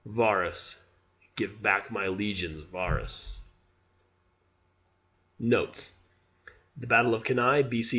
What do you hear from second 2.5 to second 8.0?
Varus!" [Notes: The battle of Cannae, B.C.